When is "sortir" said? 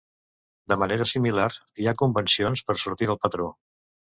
2.85-3.11